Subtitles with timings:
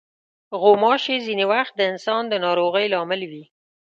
[0.61, 3.43] غوماشې ځینې وخت د انسان د ناروغۍ لامل وي.